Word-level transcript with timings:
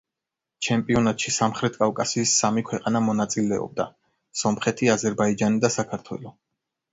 ჩემპიონატში 0.67 1.33
სამხრეთ 1.35 1.75
კავკასიის 1.81 2.33
სამი 2.43 2.63
ქვეყანა 2.69 3.01
მონაწილეობდა: 3.09 3.87
სომხეთი, 4.43 4.91
აზერბაიჯანი 4.97 5.63
და 5.67 5.73
საქართველო. 5.79 6.35